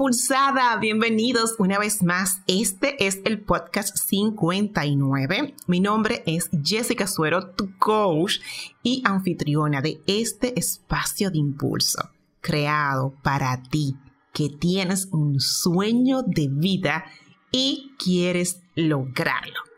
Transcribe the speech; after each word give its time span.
Impulsada, 0.00 0.78
bienvenidos 0.78 1.56
una 1.58 1.78
vez 1.78 2.02
más. 2.02 2.40
Este 2.46 3.06
es 3.06 3.20
el 3.26 3.38
podcast 3.38 3.94
59. 3.94 5.54
Mi 5.66 5.80
nombre 5.80 6.22
es 6.24 6.48
Jessica 6.64 7.06
Suero, 7.06 7.50
tu 7.50 7.76
coach 7.76 8.38
y 8.82 9.02
anfitriona 9.04 9.82
de 9.82 10.00
este 10.06 10.58
espacio 10.58 11.30
de 11.30 11.36
impulso, 11.36 12.08
creado 12.40 13.12
para 13.22 13.62
ti 13.62 13.94
que 14.32 14.48
tienes 14.48 15.08
un 15.12 15.38
sueño 15.38 16.22
de 16.22 16.48
vida 16.50 17.04
y 17.52 17.92
quieres 17.98 18.62
lograrlo. 18.74 19.69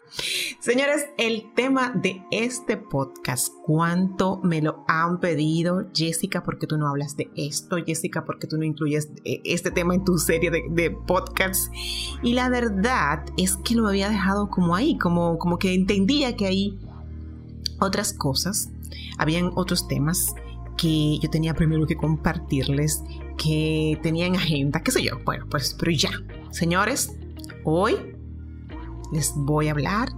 Señores, 0.60 1.06
el 1.16 1.52
tema 1.54 1.90
de 1.94 2.22
este 2.30 2.76
podcast, 2.76 3.48
¿cuánto 3.64 4.40
me 4.42 4.60
lo 4.60 4.84
han 4.86 5.20
pedido? 5.20 5.88
Jessica, 5.94 6.42
¿por 6.42 6.58
qué 6.58 6.66
tú 6.66 6.76
no 6.76 6.86
hablas 6.86 7.16
de 7.16 7.30
esto? 7.34 7.76
Jessica, 7.84 8.24
¿por 8.24 8.38
qué 8.38 8.46
tú 8.46 8.58
no 8.58 8.64
incluyes 8.64 9.08
eh, 9.24 9.40
este 9.44 9.70
tema 9.70 9.94
en 9.94 10.04
tu 10.04 10.18
serie 10.18 10.50
de, 10.50 10.90
podcasts? 10.90 11.70
Y 12.22 12.34
la 12.34 12.50
verdad 12.50 13.24
es 13.38 13.56
que 13.56 13.74
lo 13.74 13.88
había 13.88 14.10
dejado 14.10 14.50
como 14.50 14.76
ahí, 14.76 14.98
como, 14.98 15.38
como 15.38 15.58
que 15.58 15.72
entendía 15.72 16.36
que 16.36 16.46
hay 16.46 16.78
otras 17.80 18.12
cosas, 18.12 18.70
habían 19.16 19.50
otros 19.54 19.88
temas 19.88 20.34
que 20.76 21.18
yo 21.20 21.30
tenía 21.30 21.54
primero 21.54 21.86
que 21.86 21.96
compartirles, 21.96 23.02
que 23.38 23.98
tenía 24.02 24.26
en 24.26 24.36
agenda, 24.36 24.82
qué 24.82 24.90
sé 24.90 25.02
yo. 25.02 25.18
Bueno, 25.24 25.46
pues, 25.50 25.74
pero 25.78 25.90
ya, 25.90 26.10
señores, 26.50 27.16
hoy 27.64 28.11
les 29.12 29.32
voy 29.36 29.68
a 29.68 29.72
hablar 29.72 30.10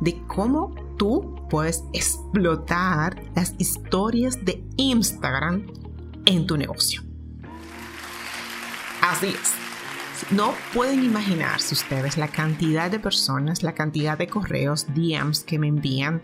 de 0.00 0.22
cómo 0.26 0.74
tú 0.96 1.34
puedes 1.48 1.84
explotar 1.92 3.22
las 3.34 3.54
historias 3.58 4.44
de 4.44 4.64
Instagram 4.76 5.66
en 6.26 6.46
tu 6.46 6.56
negocio. 6.56 7.02
Así 9.00 9.28
es. 9.28 9.54
No 10.30 10.54
pueden 10.74 11.04
imaginarse 11.04 11.74
ustedes 11.74 12.16
la 12.16 12.28
cantidad 12.28 12.90
de 12.90 12.98
personas, 12.98 13.62
la 13.62 13.74
cantidad 13.74 14.18
de 14.18 14.26
correos, 14.26 14.86
DMs 14.94 15.44
que 15.44 15.58
me 15.58 15.68
envían 15.68 16.22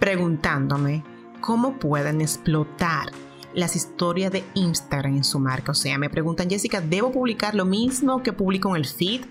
preguntándome 0.00 1.04
cómo 1.40 1.78
pueden 1.78 2.20
explotar 2.20 3.12
las 3.56 3.74
historias 3.74 4.30
de 4.30 4.44
Instagram 4.54 5.16
en 5.16 5.24
su 5.24 5.40
marca. 5.40 5.72
O 5.72 5.74
sea, 5.74 5.98
me 5.98 6.10
preguntan, 6.10 6.48
Jessica, 6.48 6.80
¿debo 6.80 7.10
publicar 7.10 7.54
lo 7.54 7.64
mismo 7.64 8.22
que 8.22 8.32
publico 8.32 8.68
en 8.70 8.76
el 8.76 8.86
feed? 8.86 9.22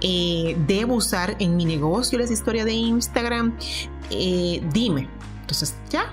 Eh, 0.00 0.56
¿Debo 0.66 0.94
usar 0.94 1.36
en 1.38 1.56
mi 1.56 1.66
negocio 1.66 2.18
las 2.18 2.30
historias 2.30 2.64
de 2.64 2.72
Instagram? 2.72 3.54
Eh, 4.10 4.62
dime. 4.72 5.08
Entonces, 5.42 5.76
ya, 5.90 6.06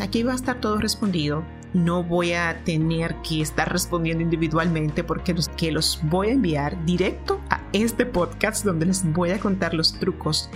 aquí 0.00 0.22
va 0.22 0.32
a 0.32 0.36
estar 0.36 0.60
todo 0.60 0.78
respondido. 0.78 1.44
No 1.74 2.02
voy 2.02 2.32
a 2.32 2.64
tener 2.64 3.14
que 3.16 3.42
estar 3.42 3.70
respondiendo 3.70 4.24
individualmente 4.24 5.04
porque 5.04 5.34
los 5.34 5.48
que 5.50 5.70
los 5.70 6.00
voy 6.02 6.28
a 6.28 6.32
enviar 6.32 6.84
directo 6.86 7.38
a 7.50 7.60
este 7.72 8.06
podcast 8.06 8.64
donde 8.64 8.86
les 8.86 9.04
voy 9.12 9.30
a 9.30 9.38
contar 9.38 9.74
los 9.74 9.92
trucos 9.92 10.50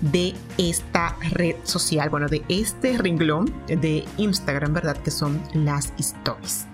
de 0.00 0.34
esta 0.58 1.16
red 1.32 1.56
social, 1.64 2.08
bueno, 2.10 2.28
de 2.28 2.44
este 2.48 2.96
renglón 2.98 3.52
de 3.66 4.04
Instagram, 4.16 4.74
¿verdad? 4.74 4.96
Que 4.98 5.10
son 5.10 5.42
las 5.54 5.92
stories. 5.98 6.68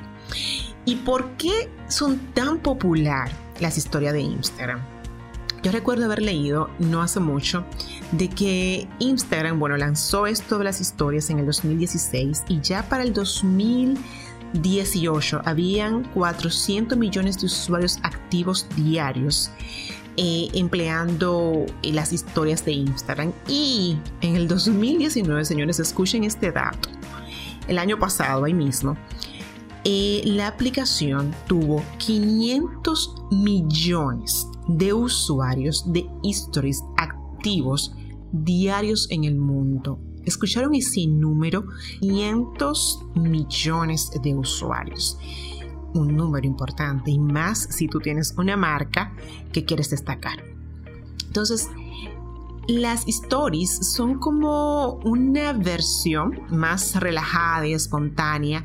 ¿Y 0.84 0.96
por 0.96 1.30
qué 1.36 1.70
son 1.88 2.18
tan 2.34 2.58
popular 2.58 3.30
las 3.60 3.78
historias 3.78 4.12
de 4.12 4.20
Instagram? 4.20 4.80
Yo 5.62 5.72
recuerdo 5.72 6.04
haber 6.04 6.20
leído 6.20 6.68
no 6.78 7.00
hace 7.00 7.20
mucho 7.20 7.64
de 8.12 8.28
que 8.28 8.86
Instagram, 8.98 9.58
bueno, 9.58 9.78
lanzó 9.78 10.26
esto 10.26 10.58
de 10.58 10.64
las 10.64 10.82
historias 10.82 11.30
en 11.30 11.38
el 11.38 11.46
2016 11.46 12.44
y 12.48 12.60
ya 12.60 12.86
para 12.86 13.02
el 13.02 13.14
2018 13.14 15.40
habían 15.46 16.04
400 16.12 16.98
millones 16.98 17.40
de 17.40 17.46
usuarios 17.46 17.98
activos 18.02 18.66
diarios 18.76 19.50
eh, 20.16 20.48
empleando 20.54 21.66
eh, 21.82 21.92
las 21.92 22.12
historias 22.12 22.64
de 22.64 22.72
Instagram. 22.72 23.32
Y 23.48 23.96
en 24.20 24.36
el 24.36 24.46
2019, 24.46 25.44
señores, 25.44 25.80
escuchen 25.80 26.24
este 26.24 26.52
dato. 26.52 26.88
El 27.66 27.78
año 27.78 27.98
pasado, 27.98 28.44
ahí 28.44 28.54
mismo, 28.54 28.96
eh, 29.84 30.22
la 30.24 30.46
aplicación 30.48 31.34
tuvo 31.46 31.82
500 31.98 33.14
millones 33.32 34.46
de 34.68 34.92
usuarios 34.92 35.84
de 35.92 36.06
stories 36.22 36.80
activos 36.96 37.94
diarios 38.32 39.08
en 39.10 39.24
el 39.24 39.36
mundo. 39.36 39.98
¿Escucharon 40.24 40.74
ese 40.74 41.06
número? 41.06 41.64
500 42.00 43.00
millones 43.16 44.10
de 44.22 44.34
usuarios 44.34 45.18
un 45.94 46.16
número 46.16 46.46
importante 46.46 47.10
y 47.10 47.18
más 47.18 47.68
si 47.70 47.88
tú 47.88 48.00
tienes 48.00 48.34
una 48.36 48.56
marca 48.56 49.12
que 49.52 49.64
quieres 49.64 49.90
destacar. 49.90 50.44
Entonces, 51.26 51.70
las 52.66 53.06
stories 53.08 53.92
son 53.94 54.18
como 54.18 54.94
una 55.04 55.52
versión 55.52 56.40
más 56.50 56.96
relajada 56.96 57.66
y 57.66 57.74
espontánea, 57.74 58.64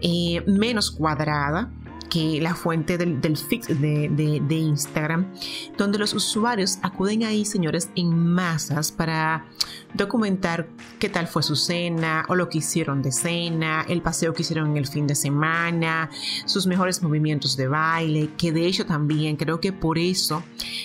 eh, 0.00 0.42
menos 0.46 0.90
cuadrada, 0.90 1.70
que 2.12 2.42
la 2.42 2.54
fuente 2.54 2.98
del, 2.98 3.36
fix 3.38 3.68
de, 3.68 4.10
de, 4.46 4.54
Instagram, 4.54 5.32
donde 5.78 5.96
los 5.96 6.12
usuarios 6.12 6.78
acuden 6.82 7.24
ahí, 7.24 7.46
señores, 7.46 7.88
en 7.96 8.14
masas 8.14 8.92
para 8.92 9.46
documentar 9.94 10.68
qué 10.98 11.08
tal 11.08 11.26
fue 11.26 11.42
su 11.42 11.56
cena 11.56 12.26
o 12.28 12.34
lo 12.34 12.50
que 12.50 12.58
hicieron 12.58 13.00
de 13.00 13.12
cena, 13.12 13.86
el 13.88 14.02
paseo 14.02 14.34
que 14.34 14.42
hicieron 14.42 14.72
en 14.72 14.76
el 14.76 14.86
fin 14.86 15.06
de 15.06 15.14
semana, 15.14 16.10
sus 16.44 16.66
mejores 16.66 17.02
movimientos 17.02 17.56
de 17.56 17.68
baile, 17.68 18.28
que 18.36 18.52
de 18.52 18.66
hecho 18.66 18.84
también 18.84 19.36
creo 19.36 19.58
que 19.58 19.72
por 19.72 19.96
eso 19.96 20.42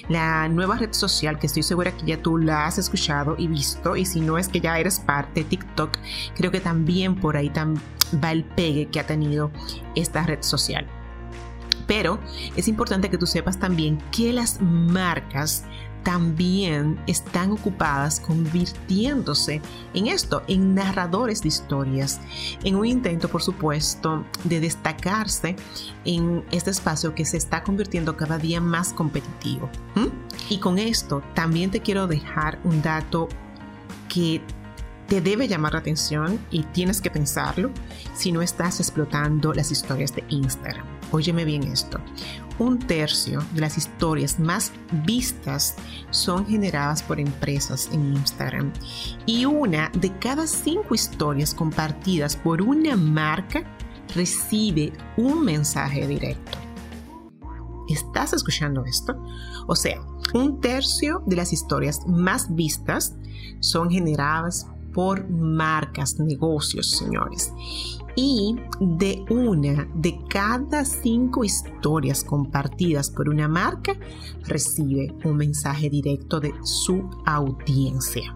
la 0.08 0.48
nueva 0.48 0.78
red 0.78 0.94
social, 0.94 1.40
que 1.40 1.48
estoy 1.48 1.64
segura 1.64 1.92
que 1.92 2.06
ya 2.06 2.22
tú 2.22 2.38
la 2.38 2.68
has 2.68 2.78
escuchado 2.78 3.36
y 3.38 3.48
visto, 3.48 3.98
y 3.98 4.06
si 4.06 4.22
no 4.22 4.38
es 4.38 4.48
que 4.48 4.62
ya 4.62 4.80
eres 4.80 5.02
parte 5.02 5.42
de 5.42 5.50
TikTok, 5.50 5.98
creo 6.38 6.52
que 6.52 6.62
también 6.62 7.20
por 7.20 7.36
ahí 7.36 7.52
va 8.24 8.32
el 8.32 8.46
pegue 8.46 8.86
que 8.86 9.02
ha 9.02 9.06
tenido 9.06 9.52
esta 9.94 10.24
red 10.24 10.42
social. 10.42 10.88
Pero 11.88 12.20
es 12.56 12.68
importante 12.68 13.09
que 13.09 13.18
tú 13.18 13.25
sepas 13.25 13.58
también 13.58 13.98
que 14.12 14.34
las 14.34 14.62
marcas 14.62 15.64
también 16.08 16.98
están 17.06 17.52
ocupadas 17.52 18.22
convirtiéndose 18.22 19.62
en 19.94 20.08
esto, 20.08 20.42
en 20.48 20.74
narradores 20.74 21.42
de 21.42 21.50
historias, 21.50 22.22
en 22.64 22.75
un 22.75 22.86
intento, 22.86 23.28
por 23.28 23.42
supuesto, 23.44 24.24
de 24.46 24.62
destacarse 24.62 25.58
en 26.06 26.46
este 26.52 26.70
espacio 26.70 27.14
que 27.14 27.25
se 27.25 27.36
está 27.36 27.62
convirtiendo 27.62 28.16
cada 28.16 28.38
día 28.38 28.62
más 28.62 28.94
competitivo. 28.94 29.69
Y 30.50 30.59
con 30.59 30.80
esto 30.80 31.24
también 31.34 31.72
te 31.72 31.81
quiero 31.81 32.08
dejar 32.08 32.58
un 32.64 32.81
dato 32.81 33.28
que 34.08 34.42
te 35.08 35.19
debe 35.19 35.50
llamar 35.50 35.74
la 35.74 35.80
atención 35.80 36.40
y 36.52 36.64
tienes 36.64 37.02
que 37.02 37.12
pensarlo 37.12 37.72
si 38.14 38.31
no 38.31 38.42
estás 38.42 38.80
explotando 38.80 39.54
las 39.54 39.72
historias 39.72 40.16
de 40.16 40.24
Instagram. 40.30 40.97
Óyeme 41.12 41.45
bien 41.45 41.63
esto. 41.63 42.00
Un 42.59 42.79
tercio 42.79 43.44
de 43.53 43.62
las 43.62 43.78
historias 43.78 44.40
más 44.40 44.72
vistas 45.06 45.75
son 46.09 46.45
generadas 46.45 47.03
por 47.03 47.19
empresas 47.19 47.90
en 47.94 48.13
Instagram 48.13 48.73
y 49.25 49.45
una 49.45 49.91
de 50.00 50.18
cada 50.18 50.47
cinco 50.47 50.95
historias 50.95 51.54
compartidas 51.54 52.36
por 52.36 52.62
una 52.62 52.95
marca 52.95 53.63
recibe 54.15 54.92
un 55.18 55.45
mensaje 55.45 56.07
directo. 56.07 56.57
¿Estás 57.88 58.33
escuchando 58.33 58.83
esto? 58.86 59.15
O 59.68 59.75
sea, 59.75 60.01
un 60.33 60.60
tercio 60.60 61.24
de 61.25 61.36
las 61.38 61.53
historias 61.53 62.01
más 62.07 62.53
vistas 62.53 63.15
son 63.60 63.89
generadas 63.89 64.68
por 64.94 65.30
marcas, 65.30 66.19
negocios, 66.19 66.92
señores. 66.92 67.53
Y 68.19 68.56
de 68.80 69.24
una 69.30 69.88
de 69.94 70.19
cada 70.28 70.84
cinco 70.86 71.44
historias 71.44 72.24
compartidas 72.24 73.12
por 73.12 73.30
una 73.30 73.48
marca, 73.48 73.94
recibe 74.48 75.14
un 75.24 75.38
mensaje 75.38 75.88
directo 75.88 76.40
de 76.40 76.52
su 76.64 77.08
audiencia. 77.28 78.36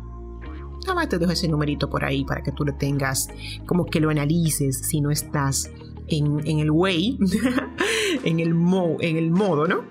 Nada 0.82 0.94
más 0.94 1.10
te 1.10 1.18
dejo 1.18 1.32
ese 1.32 1.48
numerito 1.48 1.90
por 1.90 2.06
ahí 2.06 2.24
para 2.24 2.44
que 2.44 2.52
tú 2.52 2.64
lo 2.64 2.76
tengas, 2.76 3.28
como 3.66 3.86
que 3.86 4.00
lo 4.00 4.12
analices 4.12 4.88
si 4.88 5.02
no 5.02 5.10
estás 5.10 5.72
en, 6.08 6.60
el 6.60 6.70
way, 6.70 7.18
en, 8.24 8.40
el 8.40 8.56
en 9.00 9.18
el 9.18 9.32
modo, 9.32 9.68
¿no? 9.68 9.84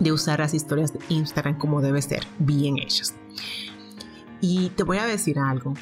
De 0.00 0.12
usar 0.12 0.40
las 0.40 0.52
historias 0.52 0.92
de 0.92 1.00
Instagram 1.08 1.56
como 1.56 1.80
debe 1.80 2.02
ser, 2.02 2.26
bien 2.38 2.76
hechas. 2.76 3.14
Y 4.42 4.68
te 4.70 4.82
voy 4.82 4.98
a 4.98 5.06
decir 5.06 5.38
algo. 5.38 5.72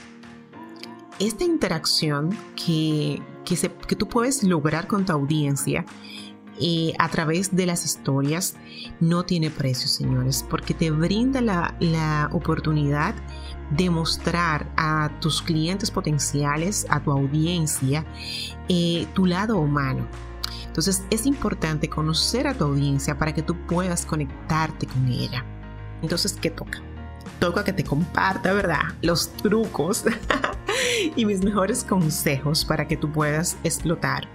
Esta 1.18 1.44
interacción 1.44 2.36
que, 2.54 3.22
que, 3.44 3.96
tú 3.96 4.08
puedes 4.08 4.42
lograr 4.42 4.86
con 4.86 5.04
tu 5.04 5.12
audiencia 5.12 5.84
eh, 6.58 6.94
a 6.98 7.08
través 7.08 7.54
de 7.54 7.66
las 7.66 7.84
historias 7.84 8.56
no 8.98 9.24
tiene 9.24 9.50
precio, 9.50 9.88
señores, 9.88 10.44
porque 10.48 10.72
te 10.72 10.90
brinda 10.90 11.40
la, 11.40 12.30
oportunidad 12.32 13.14
de 13.70 13.90
mostrar 13.90 14.72
a 14.76 15.10
tus 15.20 15.42
clientes 15.42 15.90
potenciales, 15.90 16.86
a 16.88 17.00
tu 17.00 17.10
audiencia, 17.10 18.06
eh, 18.68 19.06
tu 19.14 19.26
lado 19.26 19.58
humano. 19.58 20.06
Entonces 20.66 21.04
es 21.10 21.26
importante 21.26 21.88
conocer 21.88 22.46
a 22.46 22.54
tu 22.54 22.64
audiencia 22.64 23.18
para 23.18 23.34
que 23.34 23.42
tú 23.42 23.56
puedas 23.66 24.06
conectarte 24.06 24.86
con 24.86 25.08
ella. 25.08 25.44
Entonces, 26.02 26.34
¿qué 26.40 26.50
toca? 26.50 26.80
Toca 27.38 27.64
que 27.64 27.72
te 27.72 27.84
comparta, 27.84 28.52
¿verdad? 28.52 28.82
Los 29.02 29.32
trucos 29.32 30.04
y 31.16 31.24
mis 31.24 31.42
mejores 31.42 31.84
consejos 31.84 32.64
para 32.64 32.86
que 32.86 32.96
tú 32.96 33.10
puedas 33.10 33.56
explotar 33.64 34.28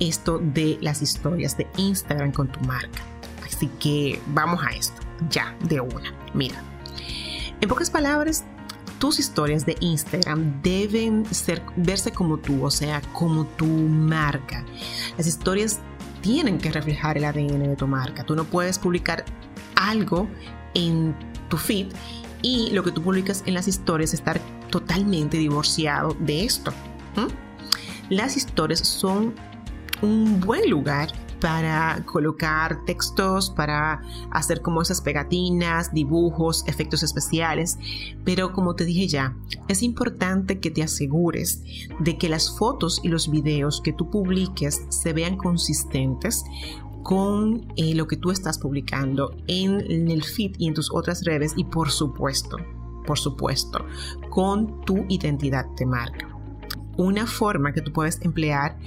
esto 0.00 0.38
de 0.38 0.78
las 0.80 1.02
historias 1.02 1.56
de 1.56 1.66
Instagram 1.76 2.32
con 2.32 2.48
tu 2.48 2.60
marca. 2.60 3.02
Así 3.44 3.68
que 3.78 4.20
vamos 4.28 4.60
a 4.64 4.70
esto, 4.70 5.00
ya, 5.30 5.56
de 5.68 5.80
una. 5.80 6.12
Mira, 6.32 6.62
en 7.60 7.68
pocas 7.68 7.90
palabras, 7.90 8.44
tus 8.98 9.18
historias 9.18 9.66
de 9.66 9.76
Instagram 9.80 10.62
deben 10.62 11.24
ser, 11.26 11.62
verse 11.76 12.10
como 12.10 12.38
tú, 12.38 12.64
o 12.64 12.70
sea, 12.70 13.00
como 13.12 13.44
tu 13.46 13.66
marca. 13.66 14.64
Las 15.16 15.26
historias 15.26 15.80
tienen 16.20 16.58
que 16.58 16.72
reflejar 16.72 17.18
el 17.18 17.24
ADN 17.24 17.68
de 17.68 17.76
tu 17.76 17.86
marca. 17.86 18.24
Tú 18.24 18.34
no 18.34 18.44
puedes 18.44 18.78
publicar 18.78 19.24
algo 19.76 20.26
en 20.74 21.14
tu 21.48 21.56
feed 21.56 21.88
y 22.42 22.70
lo 22.70 22.82
que 22.82 22.90
tú 22.90 23.02
publicas 23.02 23.42
en 23.46 23.54
las 23.54 23.68
historias 23.68 24.14
estar 24.14 24.40
totalmente 24.74 25.36
divorciado 25.36 26.16
de 26.18 26.44
esto. 26.44 26.72
Las 28.10 28.36
historias 28.36 28.80
son 28.80 29.32
un 30.02 30.40
buen 30.40 30.68
lugar 30.68 31.12
para 31.40 32.02
colocar 32.04 32.84
textos, 32.84 33.50
para 33.50 34.02
hacer 34.32 34.62
como 34.62 34.82
esas 34.82 35.00
pegatinas, 35.00 35.94
dibujos, 35.94 36.64
efectos 36.66 37.04
especiales. 37.04 37.78
Pero 38.24 38.52
como 38.52 38.74
te 38.74 38.84
dije 38.84 39.06
ya, 39.06 39.36
es 39.68 39.84
importante 39.84 40.58
que 40.58 40.72
te 40.72 40.82
asegures 40.82 41.62
de 42.00 42.18
que 42.18 42.28
las 42.28 42.58
fotos 42.58 43.00
y 43.04 43.08
los 43.08 43.30
videos 43.30 43.80
que 43.80 43.92
tú 43.92 44.10
publiques 44.10 44.86
se 44.88 45.12
vean 45.12 45.36
consistentes 45.36 46.42
con 47.04 47.72
eh, 47.76 47.94
lo 47.94 48.08
que 48.08 48.16
tú 48.16 48.32
estás 48.32 48.58
publicando 48.58 49.36
en, 49.46 49.88
en 49.88 50.10
el 50.10 50.24
feed 50.24 50.56
y 50.58 50.66
en 50.66 50.74
tus 50.74 50.90
otras 50.92 51.22
redes 51.22 51.52
y 51.56 51.62
por 51.62 51.92
supuesto, 51.92 52.56
por 53.06 53.18
supuesto, 53.18 53.84
con 54.30 54.80
tu 54.82 55.04
identidad 55.08 55.66
de 55.76 55.86
marca 55.86 56.34
una 56.96 57.26
forma 57.26 57.72
que 57.72 57.80
tú 57.80 57.92
puedes 57.92 58.20
emplear 58.22 58.78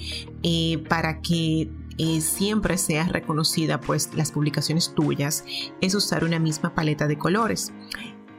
eh, 0.44 0.84
para 0.90 1.22
que 1.22 1.70
eh, 1.98 2.22
siempre 2.22 2.78
seas 2.78 3.12
reconocida, 3.12 3.82
pues 3.82 4.12
las 4.16 4.32
publicaciones 4.32 4.94
tuyas, 4.94 5.44
es 5.82 5.96
usar 5.96 6.24
una 6.24 6.40
misma 6.40 6.74
paleta 6.76 7.08
de 7.08 7.18
colores. 7.18 7.74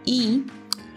Y 0.05 0.45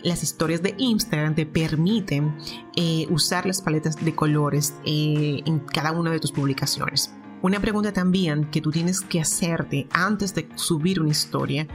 las 0.04 0.24
historias 0.24 0.62
de 0.62 0.76
Instagram 0.78 1.36
te 1.36 1.46
permiten 1.46 2.38
eh, 2.76 3.08
usar 3.10 3.46
las 3.46 3.62
paletas 3.62 4.04
de 4.04 4.16
colores 4.16 4.76
en 4.86 5.60
cada 5.60 5.92
una 5.92 6.12
de 6.12 6.20
tus 6.20 6.32
publicaciones. 6.32 7.14
Una 7.44 7.60
pregunta 7.60 7.92
también 7.92 8.46
que 8.52 8.62
tú 8.62 8.70
tienes 8.70 9.02
que 9.02 9.20
hacerte 9.20 9.88
antes 9.92 10.36
de 10.36 10.48
subir 10.56 11.02
una 11.02 11.10
historia 11.10 11.68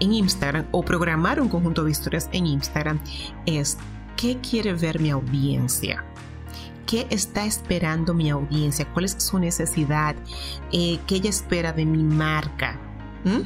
en 0.00 0.12
Instagram 0.12 0.66
o 0.70 0.82
programar 0.82 1.40
un 1.40 1.48
conjunto 1.48 1.84
de 1.84 1.90
historias 1.90 2.28
en 2.32 2.46
Instagram 2.46 3.00
es 3.46 3.78
¿Qué 4.16 4.38
quiere 4.38 4.72
ver 4.72 4.98
mi 4.98 5.10
audiencia? 5.10 6.04
¿Qué 6.86 7.06
está 7.10 7.44
esperando 7.44 8.14
mi 8.14 8.30
audiencia? 8.30 8.86
¿Cuál 8.92 9.04
es 9.04 9.16
su 9.18 9.38
necesidad? 9.38 10.16
Eh, 10.72 10.98
¿Qué 11.06 11.16
ella 11.16 11.30
espera 11.30 11.72
de 11.72 11.84
mi 11.84 12.02
marca? 12.02 12.78
¿Mm? 13.24 13.42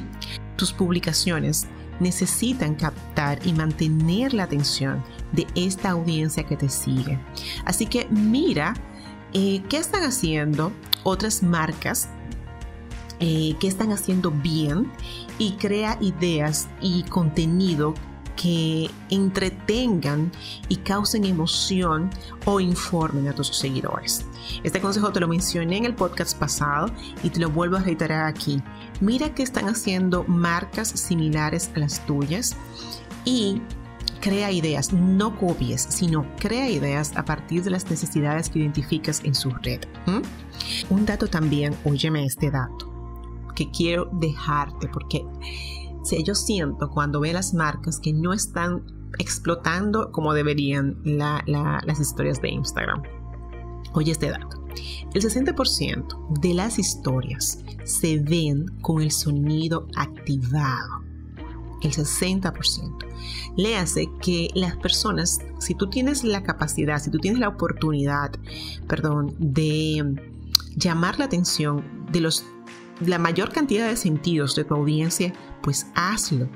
Tus 0.55 0.71
publicaciones 0.71 1.67
necesitan 1.99 2.75
captar 2.75 3.45
y 3.45 3.53
mantener 3.53 4.33
la 4.33 4.43
atención 4.43 5.03
de 5.31 5.45
esta 5.55 5.91
audiencia 5.91 6.43
que 6.43 6.55
te 6.55 6.69
sigue. 6.69 7.19
Así 7.65 7.85
que 7.85 8.07
mira 8.09 8.73
eh, 9.33 9.61
qué 9.69 9.77
están 9.77 10.03
haciendo 10.03 10.71
otras 11.03 11.43
marcas, 11.43 12.09
eh, 13.21 13.55
qué 13.59 13.67
están 13.67 13.91
haciendo 13.91 14.31
bien 14.31 14.91
y 15.37 15.53
crea 15.53 15.97
ideas 16.01 16.67
y 16.81 17.03
contenido 17.03 17.93
que 18.35 18.89
entretengan 19.09 20.31
y 20.67 20.77
causen 20.77 21.25
emoción 21.25 22.09
o 22.45 22.59
informen 22.59 23.27
a 23.27 23.33
tus 23.33 23.55
seguidores. 23.55 24.25
Este 24.63 24.81
consejo 24.81 25.11
te 25.11 25.19
lo 25.19 25.27
mencioné 25.27 25.77
en 25.77 25.85
el 25.85 25.93
podcast 25.93 26.37
pasado 26.37 26.91
y 27.23 27.29
te 27.29 27.39
lo 27.39 27.49
vuelvo 27.49 27.77
a 27.77 27.81
reiterar 27.81 28.25
aquí. 28.25 28.61
Mira 28.99 29.33
que 29.35 29.43
están 29.43 29.69
haciendo 29.69 30.23
marcas 30.23 30.89
similares 30.89 31.69
a 31.75 31.79
las 31.79 32.05
tuyas 32.05 32.55
y 33.25 33.61
crea 34.21 34.51
ideas, 34.51 34.93
no 34.93 35.37
copies, 35.37 35.81
sino 35.89 36.25
crea 36.37 36.69
ideas 36.69 37.11
a 37.15 37.25
partir 37.25 37.63
de 37.63 37.71
las 37.71 37.89
necesidades 37.89 38.49
que 38.49 38.59
identificas 38.59 39.21
en 39.23 39.35
su 39.35 39.49
red. 39.49 39.81
Un 40.89 41.05
dato 41.05 41.27
también, 41.27 41.75
óyeme 41.83 42.25
este 42.25 42.51
dato, 42.51 42.90
quiero 43.69 44.09
dejarte 44.13 44.87
porque 44.87 45.25
si 46.03 46.23
yo 46.23 46.33
siento 46.33 46.89
cuando 46.89 47.19
veo 47.19 47.33
las 47.33 47.53
marcas 47.53 47.99
que 47.99 48.13
no 48.13 48.33
están 48.33 48.83
explotando 49.19 50.11
como 50.11 50.33
deberían 50.33 50.97
las 51.03 51.99
historias 51.99 52.41
de 52.41 52.49
Instagram. 52.49 53.03
Oye 53.93 54.11
este 54.11 54.29
dato. 54.29 54.61
El 55.13 55.21
60% 55.21 56.39
de 56.39 56.53
las 56.53 56.79
historias 56.79 57.59
se 57.83 58.19
ven 58.19 58.65
con 58.81 59.01
el 59.01 59.11
sonido 59.11 59.87
activado. 59.95 61.01
El 61.81 61.91
60%. 61.91 63.05
Le 63.57 63.75
hace 63.75 64.09
que 64.21 64.49
las 64.53 64.77
personas, 64.77 65.39
si 65.59 65.75
tú 65.75 65.89
tienes 65.89 66.23
la 66.23 66.43
capacidad, 66.43 67.01
si 67.01 67.11
tú 67.11 67.17
tienes 67.17 67.39
la 67.39 67.49
oportunidad, 67.49 68.31
perdón, 68.87 69.35
de 69.39 70.15
llamar 70.75 71.19
la 71.19 71.25
atención 71.25 72.05
de 72.11 72.21
los 72.21 72.45
la 73.05 73.17
mayor 73.17 73.51
cantidad 73.51 73.87
de 73.87 73.97
sentidos 73.97 74.55
de 74.55 74.63
tu 74.63 74.73
audiencia, 74.75 75.33
pues 75.61 75.87
hazlo. 75.95 76.49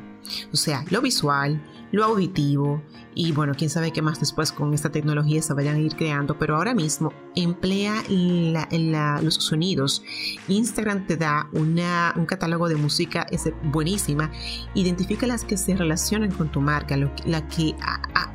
O 0.51 0.55
sea, 0.55 0.85
lo 0.89 1.01
visual, 1.01 1.61
lo 1.91 2.03
auditivo 2.03 2.81
y 3.13 3.31
bueno, 3.31 3.53
quién 3.57 3.69
sabe 3.69 3.91
qué 3.91 4.01
más 4.01 4.19
después 4.19 4.51
con 4.51 4.73
esta 4.73 4.91
tecnología 4.91 5.41
se 5.41 5.53
vayan 5.53 5.75
a 5.75 5.79
ir 5.79 5.95
creando, 5.95 6.37
pero 6.37 6.57
ahora 6.57 6.73
mismo 6.73 7.13
emplea 7.35 8.03
los 8.09 9.35
sonidos. 9.35 10.03
Instagram 10.47 11.07
te 11.07 11.15
da 11.15 11.49
una, 11.53 12.13
un 12.17 12.25
catálogo 12.25 12.67
de 12.67 12.75
música 12.75 13.25
es 13.31 13.49
buenísima, 13.63 14.31
identifica 14.73 15.27
las 15.27 15.45
que 15.45 15.57
se 15.57 15.75
relacionan 15.75 16.31
con 16.31 16.51
tu 16.51 16.61
marca, 16.61 16.97
lo, 16.97 17.11
la 17.25 17.47
que 17.47 17.75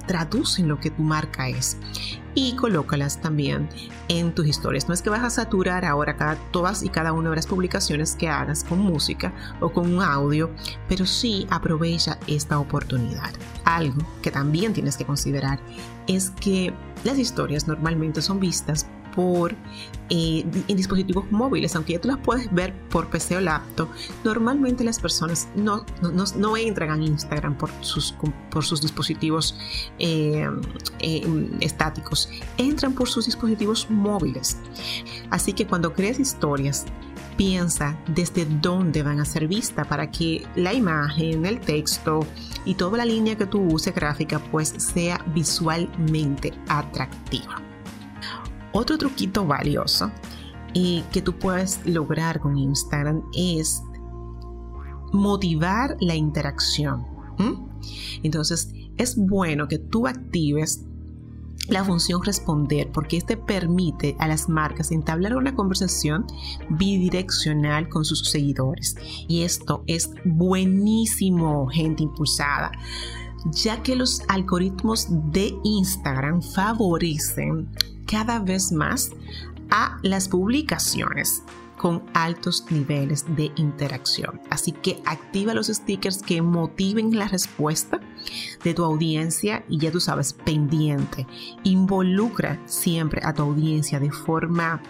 traducen 0.06 0.66
lo 0.66 0.80
que 0.80 0.90
tu 0.90 1.02
marca 1.02 1.48
es 1.48 1.76
y 2.34 2.54
colócalas 2.56 3.20
también 3.20 3.68
en 4.08 4.34
tus 4.34 4.46
historias. 4.46 4.88
No 4.88 4.94
es 4.94 5.02
que 5.02 5.10
vas 5.10 5.22
a 5.22 5.30
saturar 5.30 5.84
ahora 5.84 6.16
cada, 6.16 6.36
todas 6.50 6.82
y 6.82 6.88
cada 6.88 7.12
una 7.12 7.30
de 7.30 7.36
las 7.36 7.46
publicaciones 7.46 8.14
que 8.16 8.28
hagas 8.28 8.64
con 8.64 8.78
música 8.78 9.32
o 9.60 9.72
con 9.72 9.92
un 9.92 10.02
audio, 10.02 10.50
pero 10.88 11.06
sí 11.06 11.46
aprovecha 11.50 12.18
esta 12.26 12.58
oportunidad. 12.58 13.30
Algo 13.64 14.02
que 14.22 14.30
también 14.30 14.72
tienes 14.72 14.96
que 14.96 15.04
considerar 15.04 15.58
es 16.06 16.30
que 16.30 16.72
las 17.04 17.18
historias 17.18 17.66
normalmente 17.66 18.22
son 18.22 18.40
vistas 18.40 18.86
por 19.14 19.54
eh, 20.08 20.44
en 20.68 20.76
dispositivos 20.76 21.30
móviles, 21.30 21.74
aunque 21.76 21.94
ya 21.94 22.00
tú 22.00 22.08
las 22.08 22.18
puedes 22.18 22.52
ver 22.52 22.74
por 22.88 23.08
PC 23.08 23.36
o 23.36 23.40
laptop, 23.40 23.88
normalmente 24.24 24.82
las 24.84 24.98
personas 24.98 25.48
no, 25.54 25.84
no, 26.02 26.56
entran 26.56 26.90
a 26.90 27.04
Instagram 27.04 27.56
por 27.56 27.70
sus, 27.80 28.14
por 28.50 28.64
sus 28.64 28.80
dispositivos 28.82 29.56
eh, 29.98 30.48
eh, 31.00 31.50
estáticos, 31.60 32.28
entran 32.56 32.94
por 32.94 33.08
sus 33.08 33.26
dispositivos 33.26 33.88
móviles. 33.90 34.58
Así 35.30 35.52
que 35.52 35.66
cuando 35.66 35.92
creas 35.92 36.18
historias, 36.18 36.86
piensa 37.40 37.98
desde 38.06 38.44
dónde 38.44 39.02
van 39.02 39.18
a 39.18 39.24
ser 39.24 39.48
vistas 39.48 39.86
para 39.86 40.10
que 40.10 40.46
la 40.56 40.74
imagen, 40.74 41.46
el 41.46 41.58
texto 41.58 42.20
y 42.66 42.74
toda 42.74 42.98
la 42.98 43.06
línea 43.06 43.34
que 43.34 43.46
tú 43.46 43.62
uses 43.62 43.94
gráfica 43.94 44.38
pues 44.38 44.74
sea 44.76 45.24
visualmente 45.34 46.52
atractiva. 46.68 47.62
Otro 48.72 48.98
truquito 48.98 49.46
valioso 49.46 50.12
y 50.74 51.00
que 51.12 51.22
tú 51.22 51.38
puedes 51.38 51.80
lograr 51.86 52.40
con 52.40 52.58
Instagram 52.58 53.22
es 53.34 53.82
motivar 55.10 55.96
la 55.98 56.14
interacción. 56.14 57.06
Entonces, 58.22 58.70
es 58.98 59.16
bueno 59.16 59.66
que 59.66 59.78
tú 59.78 60.06
actives 60.06 60.84
la 61.68 61.84
función 61.84 62.22
responder 62.24 62.90
porque 62.92 63.16
este 63.16 63.36
permite 63.36 64.16
a 64.18 64.26
las 64.26 64.48
marcas 64.48 64.90
entablar 64.90 65.36
una 65.36 65.54
conversación 65.54 66.26
bidireccional 66.70 67.88
con 67.88 68.04
sus 68.04 68.28
seguidores. 68.28 68.96
Y 69.28 69.42
esto 69.42 69.84
es 69.86 70.10
buenísimo 70.24 71.68
gente 71.68 72.02
impulsada 72.02 72.72
ya 73.46 73.82
que 73.82 73.96
los 73.96 74.22
algoritmos 74.28 75.06
de 75.08 75.54
Instagram 75.64 76.42
favorecen 76.42 77.68
cada 78.06 78.38
vez 78.38 78.72
más 78.72 79.12
a 79.70 79.98
las 80.02 80.28
publicaciones 80.28 81.42
con 81.80 82.02
altos 82.12 82.66
niveles 82.68 83.24
de 83.36 83.50
interacción. 83.56 84.38
Así 84.50 84.70
que 84.70 85.00
activa 85.06 85.54
los 85.54 85.68
stickers 85.68 86.20
que 86.20 86.42
motiven 86.42 87.16
la 87.16 87.26
respuesta 87.26 88.00
de 88.62 88.74
tu 88.74 88.84
audiencia 88.84 89.64
y 89.66 89.78
ya 89.78 89.90
tú 89.90 89.98
sabes, 89.98 90.34
pendiente. 90.34 91.26
Involucra 91.62 92.60
siempre 92.66 93.22
a 93.24 93.32
tu 93.32 93.44
audiencia 93.44 93.98
de 93.98 94.10
forma 94.10 94.82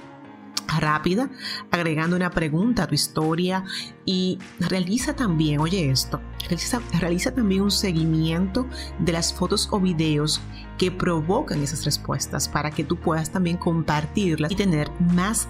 rápida, 0.81 1.31
agregando 1.71 2.17
una 2.17 2.31
pregunta 2.31 2.83
a 2.83 2.87
tu 2.89 2.97
historia 2.97 3.65
y 4.05 4.41
realiza 4.59 5.15
también, 5.15 5.61
oye 5.61 5.91
esto, 5.91 6.21
realiza, 6.49 6.81
realiza, 6.99 7.33
también 7.33 7.63
un 7.63 7.71
seguimiento 7.71 8.67
de 8.99 9.13
las 9.13 9.33
fotos 9.33 9.69
o 9.71 9.79
videos 9.79 10.41
que 10.77 10.91
provocan 10.91 11.63
esas 11.63 11.85
respuestas 11.85 12.49
para 12.49 12.73
que 12.73 12.83
tú 12.83 12.97
puedas 12.97 13.31
también 13.31 13.59
compartirlas 13.59 14.51
y 14.51 14.57
tener 14.57 14.91
más 14.99 15.47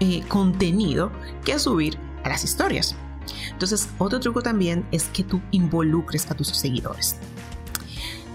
eh, 0.00 0.22
contenido 0.28 1.10
que 1.44 1.58
subir 1.58 1.98
a 2.24 2.28
las 2.28 2.44
historias. 2.44 2.96
Entonces, 3.50 3.88
otro 3.98 4.20
truco 4.20 4.42
también 4.42 4.86
es 4.92 5.04
que 5.04 5.24
tú 5.24 5.40
involucres 5.50 6.30
a 6.30 6.34
tus 6.34 6.48
seguidores. 6.48 7.16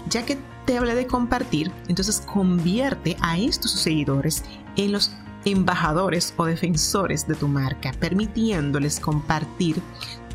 Ya 0.09 0.25
que 0.25 0.37
te 0.65 0.77
hablé 0.77 0.95
de 0.95 1.07
compartir, 1.07 1.71
entonces 1.87 2.21
convierte 2.21 3.15
a 3.21 3.37
estos 3.37 3.71
seguidores 3.71 4.43
en 4.75 4.91
los 4.91 5.11
embajadores 5.45 6.33
o 6.37 6.45
defensores 6.45 7.27
de 7.27 7.35
tu 7.35 7.47
marca, 7.47 7.91
permitiéndoles 7.99 8.99
compartir 8.99 9.81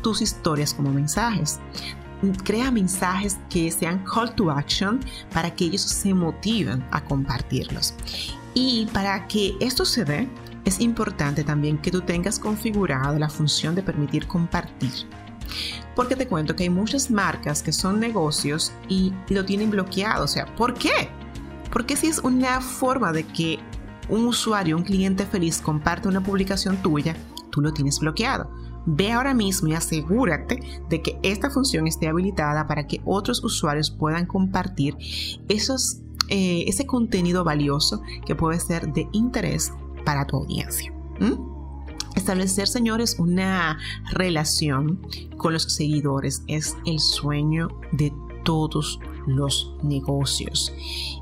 tus 0.01 0.21
historias 0.21 0.73
como 0.73 0.91
mensajes. 0.91 1.59
Crea 2.43 2.71
mensajes 2.71 3.37
que 3.49 3.71
sean 3.71 4.03
call 4.03 4.33
to 4.33 4.49
action 4.49 4.99
para 5.33 5.53
que 5.53 5.65
ellos 5.65 5.81
se 5.81 6.13
motiven 6.13 6.83
a 6.91 7.03
compartirlos. 7.03 7.93
Y 8.53 8.87
para 8.87 9.27
que 9.27 9.55
esto 9.59 9.85
se 9.85 10.03
dé, 10.03 10.27
es 10.67 10.81
importante 10.81 11.45
también 11.45 11.77
que 11.77 11.91
tú 11.91 12.01
tengas 12.01 12.39
configurada 12.39 13.17
la 13.17 13.29
función 13.29 13.73
de 13.73 13.83
permitir 13.83 14.27
compartir. 14.27 14.91
Porque 15.95 16.17
te 16.17 16.27
cuento 16.27 16.57
que 16.57 16.63
hay 16.63 16.69
muchas 16.69 17.09
marcas 17.09 17.63
que 17.63 17.71
son 17.71 18.01
negocios 18.01 18.73
y 18.89 19.13
lo 19.29 19.45
tienen 19.45 19.71
bloqueado. 19.71 20.25
O 20.25 20.27
sea, 20.27 20.45
¿por 20.57 20.73
qué? 20.73 21.09
Porque 21.71 21.95
si 21.95 22.07
es 22.07 22.19
una 22.19 22.59
forma 22.59 23.13
de 23.13 23.23
que 23.23 23.59
un 24.09 24.25
usuario, 24.25 24.75
un 24.75 24.83
cliente 24.83 25.25
feliz 25.25 25.61
comparte 25.61 26.09
una 26.09 26.21
publicación 26.21 26.75
tuya, 26.81 27.15
tú 27.49 27.61
lo 27.61 27.71
tienes 27.71 27.99
bloqueado. 27.99 28.51
Ve 28.85 29.13
ahora 29.13 29.33
mismo 29.33 29.69
y 29.69 29.73
asegúrate 29.73 30.59
de 30.89 31.01
que 31.01 31.17
esta 31.23 31.49
función 31.49 31.87
esté 31.87 32.09
habilitada 32.09 32.67
para 32.67 32.87
que 32.87 33.01
otros 33.05 33.41
usuarios 33.41 33.89
puedan 33.89 34.25
compartir 34.25 34.97
esos, 35.47 36.01
eh, 36.27 36.65
ese 36.67 36.85
contenido 36.85 37.45
valioso 37.45 38.01
que 38.25 38.35
puede 38.35 38.59
ser 38.59 38.91
de 38.91 39.07
interés 39.13 39.71
para 40.07 40.25
tu 40.25 40.37
audiencia. 40.37 40.93
Establecer, 42.15 42.69
señores, 42.69 43.17
una 43.19 43.77
relación 44.13 45.01
con 45.35 45.51
los 45.51 45.63
seguidores 45.63 46.43
es 46.47 46.77
el 46.85 46.99
sueño 46.99 47.67
de 47.91 48.13
todos 48.45 49.01
los 49.25 49.75
negocios. 49.83 50.73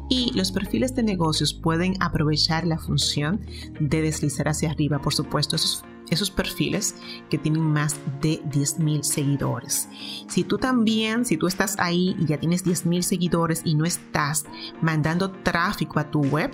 Y 0.08 0.32
los 0.36 0.51
perfiles 0.51 0.94
de 0.94 1.01
negocios 1.01 1.51
pueden 1.51 1.96
aprovechar 2.00 2.68
la 2.68 2.77
función 2.77 3.44
de 3.80 4.04
deslizar 4.04 4.48
hacia 4.50 4.70
arriba, 4.70 5.00
por 5.00 5.15
supuesto, 5.15 5.56
esos, 5.56 5.84
esos 6.12 6.30
perfiles 6.30 6.94
que 7.32 7.39
tienen 7.39 7.63
más 7.63 7.98
de 8.22 8.39
10.000 8.44 9.01
seguidores. 9.01 9.89
Si 10.27 10.44
tú 10.44 10.60
también, 10.60 11.25
si 11.25 11.38
tú 11.38 11.48
estás 11.48 11.75
ahí 11.80 12.15
y 12.20 12.27
ya 12.27 12.38
tienes 12.39 12.63
10.000 12.63 13.01
seguidores 13.01 13.63
y 13.65 13.74
no 13.74 13.84
estás 13.84 14.46
mandando 14.80 15.32
tráfico 15.32 16.00
a 16.00 16.12
tu 16.12 16.22
web, 16.22 16.51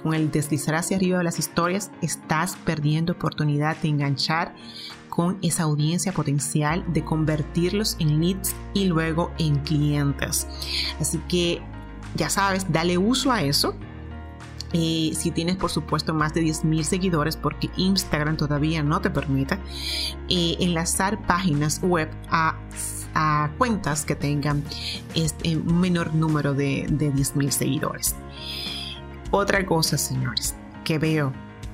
con 0.00 0.14
el 0.14 0.30
deslizar 0.30 0.74
hacia 0.74 0.96
arriba 0.96 1.18
de 1.18 1.24
las 1.24 1.38
historias, 1.38 1.90
estás 2.02 2.56
perdiendo 2.64 3.12
oportunidad 3.12 3.76
de 3.78 3.88
enganchar 3.88 4.54
con 5.18 5.38
esa 5.42 5.64
audiencia 5.64 6.12
potencial, 6.12 6.84
de 6.92 7.04
convertirlos 7.04 7.96
en 7.98 8.20
leads 8.20 8.54
y 8.72 8.84
luego 8.84 9.32
en 9.38 9.56
clientes. 9.60 10.46
Así 11.00 11.18
que 11.28 11.60
ya 12.14 12.30
sabes, 12.30 12.70
dale 12.70 12.98
uso 12.98 13.32
a 13.32 13.42
eso. 13.42 13.74
Y 14.72 15.14
si 15.18 15.30
tienes 15.30 15.56
por 15.56 15.70
supuesto 15.70 16.12
más 16.14 16.34
de 16.34 16.42
10.000 16.42 16.82
seguidores 16.82 17.36
porque 17.36 17.70
Instagram 17.76 18.36
todavía 18.36 18.82
no 18.82 19.00
te 19.00 19.10
permite 19.10 19.58
eh, 20.28 20.56
enlazar 20.60 21.20
páginas 21.26 21.80
web 21.82 22.10
a, 22.30 22.56
cuentas 23.58 24.04
que 24.04 24.14
tengan 24.14 24.62
este, 25.16 25.56
un 25.56 25.80
menor 25.80 26.14
número 26.14 26.54
de, 26.54 26.86
de 26.88 27.12
10.000 27.12 27.50
seguidores. 27.50 28.14
Otra 29.30 29.64
cosa, 29.66 29.98
señores, 29.98 30.54
que 30.84 30.98
veo, 30.98 31.32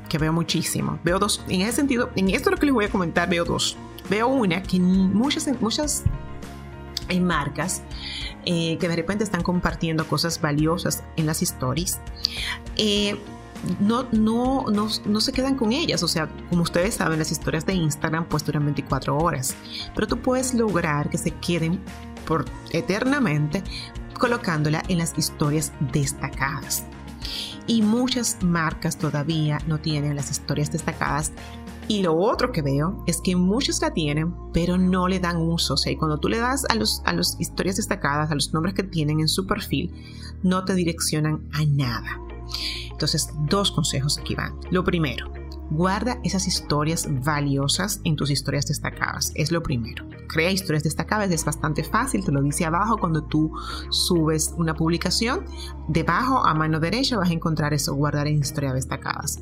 que 0.08 0.18
veo 0.18 0.32
muchísimo. 0.32 0.98
Veo 1.04 1.18
dos, 1.18 1.44
en 1.48 1.60
ese 1.62 1.72
sentido, 1.72 2.10
en 2.16 2.30
esto 2.30 2.50
lo 2.50 2.56
que 2.56 2.66
les 2.66 2.74
voy 2.74 2.86
a 2.86 2.90
comentar, 2.90 3.28
veo 3.28 3.44
dos. 3.44 3.76
Veo 4.10 4.28
una 4.28 4.62
que 4.62 4.80
muchas, 4.80 5.48
muchas 5.60 6.04
marcas 7.20 7.82
eh, 8.44 8.76
que 8.78 8.88
de 8.88 8.96
repente 8.96 9.24
están 9.24 9.42
compartiendo 9.42 10.06
cosas 10.06 10.40
valiosas 10.40 11.04
en 11.16 11.26
las 11.26 11.42
stories. 11.42 12.00
Eh, 12.76 13.16
no, 13.80 14.06
no, 14.12 14.66
no, 14.70 14.88
no, 15.06 15.20
se 15.20 15.32
quedan 15.32 15.56
con 15.56 15.72
ellas. 15.72 16.02
O 16.02 16.08
sea, 16.08 16.28
como 16.50 16.62
ustedes 16.62 16.94
saben, 16.96 17.18
las 17.18 17.30
historias 17.30 17.64
de 17.64 17.74
Instagram 17.74 18.26
pues 18.26 18.44
duran 18.44 18.64
24 18.64 19.16
horas. 19.16 19.54
Pero 19.94 20.06
tú 20.06 20.18
puedes 20.18 20.54
lograr 20.54 21.08
que 21.08 21.18
se 21.18 21.30
queden 21.30 21.80
por 22.26 22.44
eternamente 22.72 23.62
colocándola 24.18 24.82
en 24.88 24.98
las 24.98 25.16
historias 25.16 25.72
destacadas 25.92 26.84
y 27.66 27.82
muchas 27.82 28.42
marcas 28.42 28.98
todavía 28.98 29.58
no 29.66 29.78
tienen 29.78 30.16
las 30.16 30.30
historias 30.30 30.70
destacadas. 30.70 31.32
Y 31.86 32.02
lo 32.02 32.16
otro 32.16 32.50
que 32.50 32.62
veo 32.62 33.04
es 33.06 33.20
que 33.20 33.36
muchos 33.36 33.82
la 33.82 33.92
tienen, 33.92 34.34
pero 34.52 34.78
no 34.78 35.06
le 35.06 35.20
dan 35.20 35.36
uso. 35.36 35.74
O 35.74 35.76
sea, 35.76 35.96
cuando 35.98 36.18
tú 36.18 36.28
le 36.28 36.38
das 36.38 36.64
a 36.70 36.74
las 36.74 37.02
a 37.04 37.12
los 37.12 37.36
historias 37.38 37.76
destacadas, 37.76 38.30
a 38.30 38.34
los 38.34 38.54
nombres 38.54 38.74
que 38.74 38.82
tienen 38.82 39.20
en 39.20 39.28
su 39.28 39.46
perfil, 39.46 39.92
no 40.42 40.64
te 40.64 40.74
direccionan 40.74 41.46
a 41.52 41.64
nada. 41.66 42.20
Entonces, 42.90 43.28
dos 43.48 43.70
consejos 43.70 44.18
aquí 44.18 44.34
van. 44.34 44.54
Lo 44.70 44.84
primero, 44.84 45.30
Guarda 45.70 46.20
esas 46.22 46.46
historias 46.46 47.08
valiosas 47.24 48.00
en 48.04 48.16
tus 48.16 48.30
historias 48.30 48.66
destacadas. 48.66 49.32
Es 49.34 49.50
lo 49.50 49.62
primero. 49.62 50.06
Crea 50.28 50.50
historias 50.50 50.84
destacadas. 50.84 51.30
Es 51.30 51.44
bastante 51.44 51.82
fácil. 51.82 52.24
Te 52.24 52.32
lo 52.32 52.42
dice 52.42 52.64
abajo 52.64 52.98
cuando 52.98 53.24
tú 53.24 53.52
subes 53.90 54.54
una 54.56 54.74
publicación. 54.74 55.44
Debajo 55.88 56.44
a 56.44 56.54
mano 56.54 56.80
derecha 56.80 57.16
vas 57.16 57.30
a 57.30 57.32
encontrar 57.32 57.72
eso. 57.72 57.94
Guardar 57.94 58.26
en 58.26 58.40
historias 58.40 58.74
destacadas. 58.74 59.40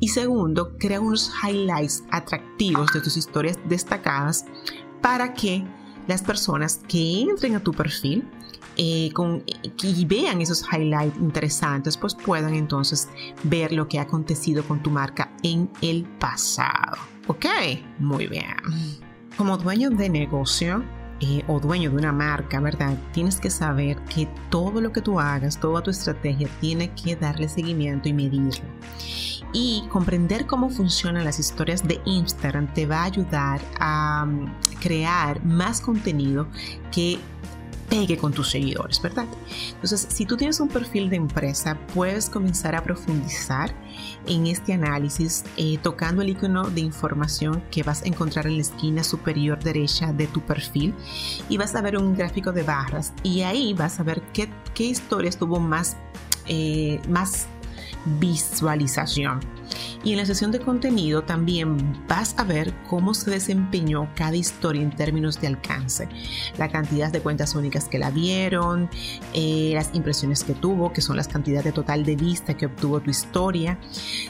Y 0.00 0.08
segundo, 0.08 0.76
crea 0.78 1.00
unos 1.00 1.30
highlights 1.42 2.04
atractivos 2.10 2.92
de 2.92 3.00
tus 3.00 3.16
historias 3.16 3.58
destacadas 3.68 4.44
para 5.00 5.34
que 5.34 5.64
las 6.08 6.22
personas 6.22 6.80
que 6.88 7.22
entren 7.22 7.54
a 7.54 7.60
tu 7.60 7.72
perfil 7.72 8.28
eh, 8.76 9.10
con, 9.12 9.42
y 9.82 10.04
vean 10.04 10.40
esos 10.40 10.64
highlights 10.72 11.18
interesantes, 11.18 11.96
pues 11.96 12.14
puedan 12.14 12.54
entonces 12.54 13.08
ver 13.44 13.72
lo 13.72 13.88
que 13.88 13.98
ha 13.98 14.02
acontecido 14.02 14.64
con 14.64 14.82
tu 14.82 14.90
marca 14.90 15.32
en 15.42 15.70
el 15.82 16.04
pasado. 16.18 16.98
¿Ok? 17.26 17.46
Muy 17.98 18.26
bien. 18.26 18.56
Como 19.36 19.56
dueño 19.56 19.90
de 19.90 20.08
negocio, 20.08 20.82
eh, 21.22 21.44
o 21.48 21.60
dueño 21.60 21.90
de 21.90 21.96
una 21.96 22.12
marca, 22.12 22.60
¿verdad? 22.60 22.96
Tienes 23.12 23.40
que 23.40 23.50
saber 23.50 23.98
que 24.04 24.26
todo 24.48 24.80
lo 24.80 24.90
que 24.90 25.02
tú 25.02 25.20
hagas, 25.20 25.60
toda 25.60 25.82
tu 25.82 25.90
estrategia, 25.90 26.48
tiene 26.62 26.94
que 26.94 27.14
darle 27.14 27.46
seguimiento 27.46 28.08
y 28.08 28.14
medirlo. 28.14 28.64
Y 29.52 29.84
comprender 29.90 30.46
cómo 30.46 30.70
funcionan 30.70 31.24
las 31.24 31.38
historias 31.38 31.86
de 31.86 32.00
Instagram 32.06 32.72
te 32.72 32.86
va 32.86 33.02
a 33.02 33.04
ayudar 33.04 33.60
a 33.78 34.24
mm, 34.24 34.46
crear 34.80 35.44
más 35.44 35.82
contenido 35.82 36.48
que 36.90 37.18
pegue 37.90 38.16
con 38.16 38.32
tus 38.32 38.48
seguidores, 38.48 39.02
¿verdad? 39.02 39.26
Entonces, 39.74 40.06
si 40.08 40.24
tú 40.24 40.36
tienes 40.36 40.60
un 40.60 40.68
perfil 40.68 41.10
de 41.10 41.16
empresa, 41.16 41.76
puedes 41.92 42.30
comenzar 42.30 42.74
a 42.76 42.82
profundizar 42.82 43.74
en 44.26 44.46
este 44.46 44.72
análisis 44.72 45.44
eh, 45.56 45.76
tocando 45.82 46.22
el 46.22 46.30
icono 46.30 46.70
de 46.70 46.80
información 46.80 47.62
que 47.70 47.82
vas 47.82 48.02
a 48.02 48.06
encontrar 48.06 48.46
en 48.46 48.54
la 48.54 48.62
esquina 48.62 49.02
superior 49.02 49.62
derecha 49.62 50.12
de 50.12 50.28
tu 50.28 50.40
perfil 50.40 50.94
y 51.48 51.58
vas 51.58 51.74
a 51.74 51.82
ver 51.82 51.98
un 51.98 52.14
gráfico 52.14 52.52
de 52.52 52.62
barras 52.62 53.12
y 53.24 53.42
ahí 53.42 53.74
vas 53.74 53.98
a 53.98 54.04
ver 54.04 54.22
qué, 54.32 54.48
qué 54.72 54.84
historias 54.84 55.36
tuvo 55.36 55.58
más, 55.58 55.96
eh, 56.46 57.00
más 57.08 57.48
visualización. 58.18 59.40
Y 60.02 60.12
en 60.12 60.18
la 60.18 60.26
sesión 60.26 60.50
de 60.50 60.60
contenido 60.60 61.22
también 61.22 62.06
vas 62.08 62.34
a 62.38 62.44
ver 62.44 62.74
cómo 62.88 63.14
se 63.14 63.30
desempeñó 63.30 64.08
cada 64.14 64.36
historia 64.36 64.82
en 64.82 64.94
términos 64.94 65.40
de 65.40 65.46
alcance, 65.48 66.08
la 66.58 66.68
cantidad 66.68 67.12
de 67.12 67.20
cuentas 67.20 67.54
únicas 67.54 67.88
que 67.88 67.98
la 67.98 68.10
vieron, 68.10 68.88
eh, 69.34 69.72
las 69.74 69.94
impresiones 69.94 70.44
que 70.44 70.54
tuvo, 70.54 70.92
que 70.92 71.00
son 71.00 71.16
las 71.16 71.28
cantidades 71.28 71.74
total 71.74 72.04
de 72.04 72.16
vista 72.16 72.56
que 72.56 72.66
obtuvo 72.66 73.00
tu 73.00 73.10
historia. 73.10 73.78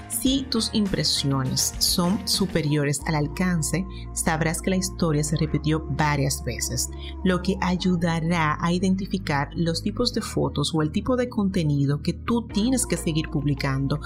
Si 0.09 0.47
tus 0.51 0.71
impresiones 0.75 1.75
son 1.79 2.27
superiores 2.29 3.01
al 3.07 3.15
alcance, 3.15 3.87
sabrás 4.13 4.61
que 4.61 4.71
la 4.71 4.77
historia 4.77 5.25
se 5.25 5.37
repitió 5.37 5.87
varias 5.91 6.43
veces, 6.45 6.91
lo 7.25 7.43
que 7.43 7.57
ayudará 7.61 8.59
a 8.61 8.73
identificar 8.73 9.51
los 9.55 9.83
tipos 9.83 10.13
de 10.13 10.21
fotos 10.21 10.73
o 10.75 10.83
el 10.83 10.93
tipo 10.93 11.17
de 11.17 11.29
contenido 11.29 12.03
que 12.03 12.13
tú 12.13 12.47
tienes 12.49 12.87
que 12.87 12.97
seguir 12.97 13.31
publicando 13.31 14.01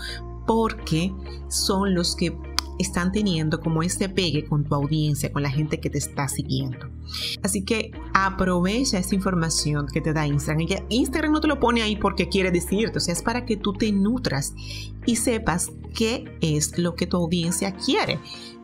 porque 0.46 1.12
son 1.48 1.94
los 1.94 2.16
que 2.16 2.36
están 2.78 3.12
teniendo 3.12 3.60
como 3.60 3.82
ese 3.82 4.08
pegue 4.08 4.44
con 4.44 4.64
tu 4.64 4.74
audiencia, 4.74 5.32
con 5.32 5.42
la 5.42 5.50
gente 5.50 5.78
que 5.78 5.90
te 5.90 5.98
está 5.98 6.28
siguiendo. 6.28 6.90
Así 7.42 7.62
que 7.62 7.92
aprovecha 8.12 8.98
esa 8.98 9.14
información 9.14 9.86
que 9.86 10.00
te 10.00 10.12
da 10.12 10.26
Instagram. 10.26 10.66
Instagram 10.88 11.32
no 11.32 11.40
te 11.40 11.48
lo 11.48 11.60
pone 11.60 11.82
ahí 11.82 11.96
porque 11.96 12.28
quiere 12.28 12.50
decirte, 12.50 12.98
o 12.98 13.00
sea, 13.00 13.14
es 13.14 13.22
para 13.22 13.44
que 13.44 13.56
tú 13.56 13.72
te 13.72 13.92
nutras 13.92 14.54
y 15.06 15.16
sepas 15.16 15.70
qué 15.94 16.36
es 16.40 16.78
lo 16.78 16.94
que 16.94 17.06
tu 17.06 17.16
audiencia 17.16 17.72
quiere 17.72 18.18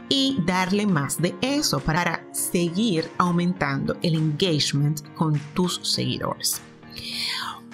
y 0.09 0.39
darle 0.45 0.87
más 0.87 1.23
de 1.23 1.37
eso 1.41 1.79
para 1.79 2.27
seguir 2.33 3.09
aumentando 3.19 3.97
el 4.03 4.17
engagement 4.17 5.03
con 5.15 5.39
tus 5.55 5.81
seguidores. 5.85 6.61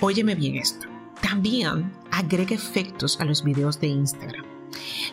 Óyeme 0.00 0.34
bien 0.34 0.56
esto. 0.56 0.86
También 1.22 1.90
agrega 2.16 2.54
efectos 2.54 3.20
a 3.20 3.25
los 3.25 3.44
videos 3.44 3.78
de 3.78 3.88
Instagram. 3.88 4.44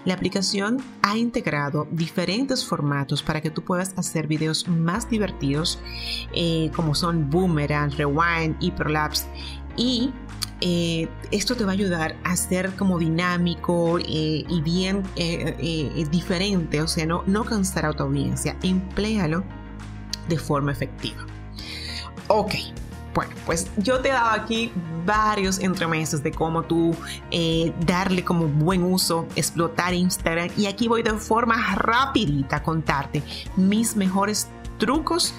La 0.05 0.13
aplicación 0.13 0.77
ha 1.01 1.17
integrado 1.17 1.87
diferentes 1.91 2.65
formatos 2.65 3.21
para 3.21 3.41
que 3.41 3.49
tú 3.49 3.63
puedas 3.63 3.93
hacer 3.97 4.27
videos 4.27 4.67
más 4.67 5.09
divertidos, 5.09 5.79
eh, 6.33 6.71
como 6.75 6.95
son 6.95 7.29
Boomerang, 7.29 7.91
Rewind, 7.91 8.55
Hyperlapse 8.59 9.25
y 9.75 10.11
eh, 10.61 11.09
esto 11.31 11.55
te 11.55 11.65
va 11.65 11.71
a 11.71 11.73
ayudar 11.73 12.15
a 12.23 12.35
ser 12.37 12.73
como 12.75 12.97
dinámico 12.97 13.99
eh, 13.99 14.45
y 14.47 14.61
bien 14.61 15.03
diferente, 16.09 16.81
o 16.81 16.87
sea, 16.87 17.05
no, 17.05 17.23
no 17.27 17.43
cansar 17.43 17.85
a 17.85 17.93
tu 17.93 18.03
audiencia. 18.03 18.55
Empléalo 18.63 19.43
de 20.29 20.37
forma 20.37 20.71
efectiva. 20.71 21.25
Ok, 22.27 22.53
bueno, 23.13 23.33
pues 23.45 23.69
yo 23.77 23.99
te 23.99 24.09
he 24.09 24.11
dado 24.11 24.41
aquí 24.41 24.71
varios 25.05 25.59
entremeses 25.59 26.23
de 26.23 26.31
cómo 26.31 26.63
tú 26.63 26.95
eh, 27.31 27.73
darle 27.85 28.23
como 28.23 28.47
buen 28.47 28.83
uso, 28.83 29.27
explotar 29.35 29.93
Instagram 29.93 30.49
y 30.57 30.65
aquí 30.65 30.87
voy 30.87 31.03
de 31.03 31.13
forma 31.13 31.75
rapidita 31.75 32.57
a 32.57 32.63
contarte 32.63 33.21
mis 33.55 33.95
mejores 33.95 34.49
trucos 34.77 35.33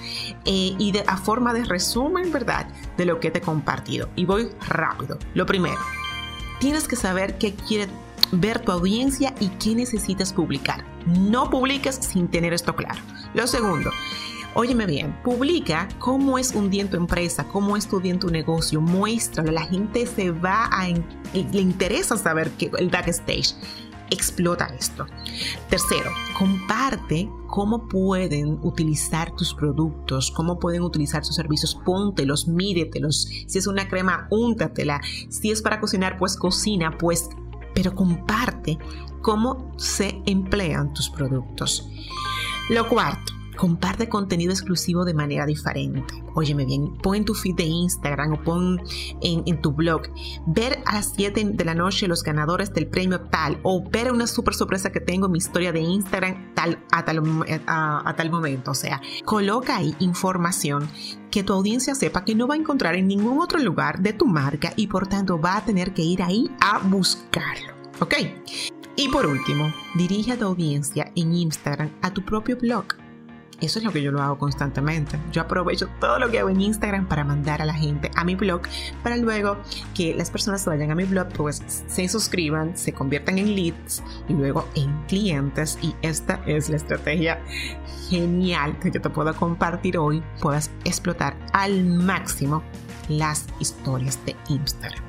eh, 0.45 0.75
y 0.77 0.91
de, 0.91 1.03
a 1.07 1.17
forma 1.17 1.53
de 1.53 1.65
resumen, 1.65 2.31
¿verdad? 2.31 2.67
De 2.97 3.05
lo 3.05 3.19
que 3.19 3.31
te 3.31 3.39
he 3.39 3.41
compartido. 3.41 4.09
Y 4.15 4.25
voy 4.25 4.49
rápido. 4.67 5.19
Lo 5.33 5.45
primero, 5.45 5.77
tienes 6.59 6.87
que 6.87 6.95
saber 6.95 7.37
qué 7.37 7.53
quiere 7.53 7.87
ver 8.31 8.59
tu 8.59 8.71
audiencia 8.71 9.35
y 9.39 9.49
qué 9.49 9.75
necesitas 9.75 10.33
publicar. 10.33 10.83
No 11.05 11.49
publiques 11.49 11.95
sin 11.95 12.27
tener 12.27 12.53
esto 12.53 12.75
claro. 12.75 13.01
Lo 13.33 13.47
segundo, 13.47 13.91
Óyeme 14.57 14.85
bien, 14.85 15.21
publica 15.21 15.89
cómo 15.99 16.37
es 16.37 16.55
un 16.55 16.69
día 16.69 16.81
en 16.83 16.89
tu 16.89 16.95
empresa, 16.95 17.43
cómo 17.43 17.75
es 17.75 17.89
tu 17.89 17.99
día 17.99 18.13
en 18.13 18.19
tu 18.19 18.29
negocio, 18.29 18.79
muéstralo, 18.79 19.51
la 19.51 19.65
gente 19.65 20.05
se 20.07 20.31
va 20.31 20.69
a, 20.71 20.87
le 20.87 21.59
interesa 21.59 22.15
saber 22.15 22.49
que, 22.51 22.71
el 22.77 22.89
backstage. 22.89 23.53
Explota 24.11 24.67
esto. 24.79 25.07
Tercero, 25.67 26.11
comparte 26.37 27.27
cómo 27.47 27.87
pueden 27.89 28.59
utilizar 28.61 29.35
tus 29.35 29.53
productos, 29.53 30.31
cómo 30.31 30.59
pueden 30.59 30.83
utilizar 30.83 31.23
tus 31.23 31.35
servicios. 31.35 31.75
Póntelos, 31.83 32.47
mídetelos. 32.47 33.27
Si 33.47 33.57
es 33.57 33.65
una 33.65 33.87
crema, 33.87 34.27
úntatela. 34.29 35.01
Si 35.29 35.49
es 35.49 35.63
para 35.63 35.81
cocinar, 35.81 36.17
pues 36.17 36.37
cocina, 36.37 36.95
pues 36.99 37.29
pero 37.73 37.93
comparte 37.93 38.77
cómo 39.21 39.73
se 39.77 40.21
emplean 40.27 40.93
tus 40.93 41.09
productos. 41.09 41.89
Lo 42.69 42.87
cuarto, 42.87 43.33
comparte 43.55 44.09
contenido 44.09 44.51
exclusivo 44.51 45.05
de 45.05 45.13
manera 45.13 45.45
diferente. 45.45 46.13
Óyeme 46.33 46.65
bien, 46.65 46.95
pon 46.97 47.15
en 47.15 47.25
tu 47.25 47.33
feed 47.33 47.55
de 47.55 47.63
Instagram 47.63 48.33
o 48.33 48.43
pon 48.43 48.81
en, 49.21 49.61
tu 49.61 49.71
blog, 49.71 50.03
ver 50.45 50.79
a 50.85 50.95
las 50.95 51.13
7 51.15 51.51
de 51.53 51.65
la 51.65 51.73
noche 51.73 52.07
los 52.07 52.23
ganadores 52.23 52.73
del 52.73 52.87
premio 52.87 53.21
tal 53.21 53.59
o 53.63 53.83
ver 53.89 54.11
una 54.11 54.27
super 54.27 54.53
sorpresa 54.53 54.91
que 54.91 54.99
tengo 54.99 55.27
en 55.27 55.31
mi 55.31 55.37
historia 55.37 55.71
de 55.71 55.79
Instagram 55.79 56.53
tal, 56.53 56.83
a, 56.91 57.05
tal, 57.05 57.21
a 57.67 58.13
tal 58.15 58.31
momento. 58.31 58.71
O 58.71 58.75
sea, 58.75 59.01
coloca 59.23 59.77
ahí 59.77 59.95
información 59.99 60.89
que 61.31 61.43
tu 61.43 61.53
audiencia 61.53 61.95
sepa 61.95 62.25
que 62.25 62.35
no 62.35 62.47
va 62.47 62.55
a 62.55 62.57
encontrar 62.57 62.95
en 62.95 63.07
ningún 63.07 63.39
otro 63.39 63.59
lugar 63.59 63.99
de 63.99 64.13
tu 64.13 64.25
marca 64.25 64.73
y 64.75 64.87
por 64.87 65.07
tanto 65.07 65.39
va 65.39 65.57
a 65.57 65.65
tener 65.65 65.93
que 65.93 66.01
ir 66.01 66.21
ahí 66.21 66.49
a 66.59 66.79
buscarlo. 66.79 67.73
¿Ok? 67.99 68.15
Y 68.97 69.09
por 69.09 69.25
último, 69.25 69.73
dirige 69.95 70.33
a 70.33 70.37
tu 70.37 70.45
audiencia 70.45 71.11
en 71.15 71.33
Instagram 71.33 71.91
a 72.01 72.11
tu 72.11 72.23
propio 72.23 72.57
blog 72.57 72.85
eso 73.61 73.79
es 73.79 73.85
lo 73.85 73.91
que 73.91 74.01
yo 74.01 74.11
lo 74.11 74.21
hago 74.21 74.37
constantemente. 74.37 75.19
Yo 75.31 75.41
aprovecho 75.41 75.87
todo 75.99 76.19
lo 76.19 76.29
que 76.29 76.39
hago 76.39 76.49
en 76.49 76.61
Instagram 76.61 77.07
para 77.07 77.23
mandar 77.23 77.61
a 77.61 77.65
la 77.65 77.73
gente 77.73 78.11
a 78.15 78.23
mi 78.23 78.35
blog, 78.35 78.61
para 79.03 79.17
luego 79.17 79.57
que 79.93 80.13
las 80.13 80.29
personas 80.29 80.65
vayan 80.65 80.91
a 80.91 80.95
mi 80.95 81.05
blog, 81.05 81.29
pues 81.29 81.63
se 81.87 82.07
suscriban, 82.07 82.77
se 82.77 82.93
conviertan 82.93 83.37
en 83.37 83.55
leads 83.55 84.03
y 84.27 84.33
luego 84.33 84.67
en 84.75 84.93
clientes. 85.07 85.77
Y 85.81 85.95
esta 86.01 86.41
es 86.45 86.69
la 86.69 86.75
estrategia 86.75 87.41
genial 88.09 88.77
que 88.79 88.91
yo 88.91 89.01
te 89.01 89.09
puedo 89.09 89.33
compartir 89.35 89.97
hoy. 89.97 90.21
Puedas 90.41 90.71
explotar 90.83 91.37
al 91.53 91.85
máximo 91.85 92.63
las 93.07 93.45
historias 93.59 94.19
de 94.25 94.35
Instagram. 94.49 95.03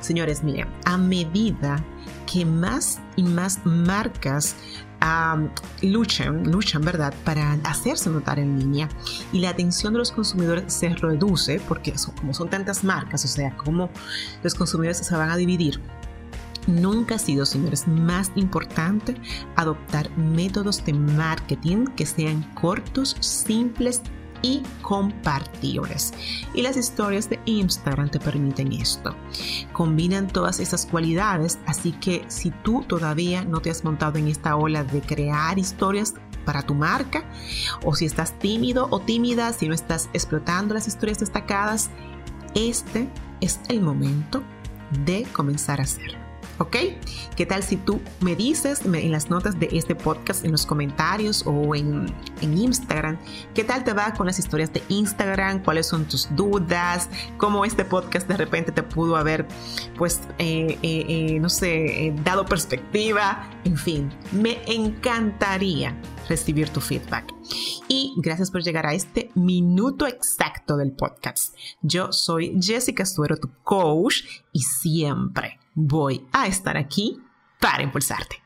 Señores, 0.00 0.42
miren, 0.42 0.68
a 0.84 0.96
medida 0.96 1.84
que 2.32 2.44
más 2.44 3.00
y 3.16 3.22
más 3.22 3.64
marcas 3.64 4.56
luchan, 5.82 6.50
luchan, 6.50 6.82
¿verdad?, 6.82 7.14
para 7.24 7.52
hacerse 7.64 8.10
notar 8.10 8.38
en 8.38 8.58
línea 8.58 8.88
y 9.32 9.40
la 9.40 9.50
atención 9.50 9.92
de 9.92 10.00
los 10.00 10.12
consumidores 10.12 10.72
se 10.72 10.88
reduce 10.88 11.60
porque 11.68 11.94
como 12.18 12.34
son 12.34 12.50
tantas 12.50 12.84
marcas, 12.84 13.24
o 13.24 13.28
sea, 13.28 13.56
como 13.56 13.90
los 14.42 14.54
consumidores 14.54 14.98
se 14.98 15.16
van 15.16 15.30
a 15.30 15.36
dividir. 15.36 15.80
Nunca 16.66 17.14
ha 17.14 17.18
sido, 17.18 17.46
señores, 17.46 17.88
más 17.88 18.30
importante 18.34 19.14
adoptar 19.56 20.10
métodos 20.18 20.84
de 20.84 20.92
marketing 20.92 21.86
que 21.96 22.04
sean 22.04 22.42
cortos, 22.54 23.16
simples 23.20 24.02
y 24.42 24.62
compartibles. 24.82 26.12
Y 26.54 26.62
las 26.62 26.76
historias 26.76 27.28
de 27.28 27.40
Instagram 27.44 28.10
te 28.10 28.20
permiten 28.20 28.72
esto. 28.72 29.14
Combinan 29.72 30.28
todas 30.28 30.60
esas 30.60 30.86
cualidades, 30.86 31.58
así 31.66 31.92
que 31.92 32.24
si 32.28 32.50
tú 32.50 32.84
todavía 32.86 33.44
no 33.44 33.60
te 33.60 33.70
has 33.70 33.84
montado 33.84 34.18
en 34.18 34.28
esta 34.28 34.56
ola 34.56 34.84
de 34.84 35.00
crear 35.00 35.58
historias 35.58 36.14
para 36.44 36.62
tu 36.62 36.74
marca, 36.74 37.24
o 37.84 37.94
si 37.94 38.06
estás 38.06 38.38
tímido 38.38 38.88
o 38.90 39.00
tímida, 39.00 39.52
si 39.52 39.68
no 39.68 39.74
estás 39.74 40.08
explotando 40.12 40.74
las 40.74 40.88
historias 40.88 41.18
destacadas, 41.18 41.90
este 42.54 43.08
es 43.40 43.60
el 43.68 43.82
momento 43.82 44.42
de 45.04 45.24
comenzar 45.32 45.80
a 45.80 45.84
hacerlo. 45.84 46.27
¿Ok? 46.58 46.76
¿Qué 47.36 47.46
tal 47.46 47.62
si 47.62 47.76
tú 47.76 48.00
me 48.20 48.36
dices 48.36 48.82
en 48.84 49.12
las 49.12 49.30
notas 49.30 49.58
de 49.58 49.68
este 49.72 49.94
podcast, 49.94 50.44
en 50.44 50.52
los 50.52 50.66
comentarios 50.66 51.44
o 51.46 51.74
en, 51.74 52.12
Instagram, 52.40 53.18
qué 53.54 53.64
tal 53.64 53.84
te 53.84 53.92
va 53.92 54.12
con 54.14 54.26
las 54.26 54.38
historias 54.38 54.72
de 54.72 54.82
Instagram? 54.88 55.62
¿Cuáles 55.62 55.86
son 55.86 56.04
tus 56.06 56.34
dudas? 56.34 57.08
¿Cómo 57.36 57.64
este 57.64 57.84
podcast 57.84 58.28
de 58.28 58.36
repente 58.36 58.72
te 58.72 58.82
pudo 58.82 59.16
haber, 59.16 59.46
pues, 59.96 60.20
eh, 60.38 60.78
eh, 60.82 61.04
eh, 61.08 61.40
no 61.40 61.48
sé, 61.48 62.14
dado 62.24 62.44
perspectiva? 62.44 63.48
En 63.64 63.76
fin, 63.76 64.10
me 64.32 64.60
encantaría 64.66 66.00
recibir 66.28 66.68
tu 66.70 66.80
feedback. 66.80 67.32
Y 67.88 68.14
gracias 68.18 68.50
por 68.50 68.62
llegar 68.62 68.86
a 68.86 68.94
este 68.94 69.30
minuto 69.34 70.06
exacto 70.06 70.76
del 70.76 70.92
podcast. 70.92 71.54
Yo 71.80 72.12
soy 72.12 72.58
Jessica 72.60 73.06
Suero, 73.06 73.36
tu 73.36 73.50
coach, 73.62 74.24
y 74.52 74.60
siempre 74.60 75.58
voy 75.80 76.26
a 76.32 76.48
estar 76.48 76.76
aquí 76.76 77.22
para 77.60 77.84
impulsarte. 77.84 78.42